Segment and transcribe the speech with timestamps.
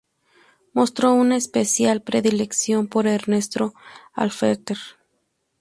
[0.73, 3.75] Mostró una especial predilección por Ernesto
[4.15, 4.77] Halffter.